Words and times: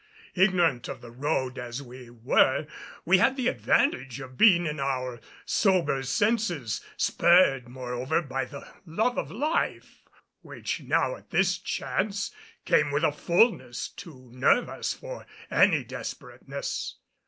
Ignorant 0.33 0.87
of 0.87 1.01
the 1.01 1.11
road 1.11 1.59
as 1.59 1.79
we 1.83 2.09
were 2.09 2.65
we 3.05 3.19
had 3.19 3.35
the 3.35 3.47
advantage 3.47 4.19
of 4.19 4.35
being 4.35 4.65
in 4.65 4.79
our 4.79 5.21
sober 5.45 6.01
senses, 6.01 6.81
spurred, 6.97 7.67
moreover, 7.69 8.23
by 8.23 8.45
the 8.45 8.67
love 8.87 9.19
of 9.19 9.29
life, 9.29 10.01
which 10.41 10.79
now 10.81 11.15
at 11.15 11.29
this 11.29 11.59
chance 11.59 12.31
came 12.65 12.89
with 12.89 13.03
a 13.03 13.11
fulness 13.11 13.89
to 13.89 14.31
nerve 14.33 14.69
us 14.69 14.91
for 14.91 15.27
any 15.51 15.83
desperateness. 15.83 16.95